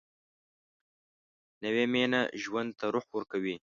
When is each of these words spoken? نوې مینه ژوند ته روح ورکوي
نوې 1.63 1.85
مینه 1.93 2.21
ژوند 2.43 2.69
ته 2.79 2.85
روح 2.93 3.05
ورکوي 3.15 3.55